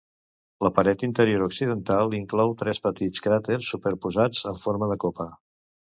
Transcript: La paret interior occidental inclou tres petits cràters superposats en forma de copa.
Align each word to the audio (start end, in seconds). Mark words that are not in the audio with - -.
La 0.67 0.71
paret 0.77 1.03
interior 1.07 1.43
occidental 1.47 2.17
inclou 2.21 2.55
tres 2.63 2.81
petits 2.89 3.25
cràters 3.27 3.69
superposats 3.75 4.43
en 4.53 4.59
forma 4.67 4.93
de 4.95 4.97
copa. 5.05 5.29